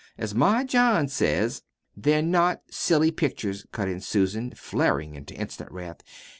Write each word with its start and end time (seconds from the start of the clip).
As 0.17 0.33
my 0.33 0.63
John 0.63 1.07
says" 1.09 1.61
"They're 1.95 2.23
not 2.23 2.61
silly 2.71 3.11
pictures," 3.11 3.67
cut 3.71 3.87
in 3.87 4.01
Susan, 4.01 4.49
flaring 4.55 5.13
into 5.13 5.35
instant 5.35 5.71
wrath. 5.71 6.01